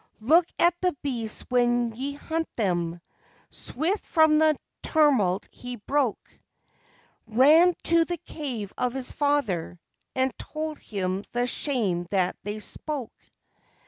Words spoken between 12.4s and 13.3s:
they spoke.